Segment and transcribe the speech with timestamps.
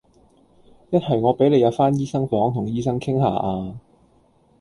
[0.89, 3.77] 一係我俾你入返醫生房同醫生傾吓呀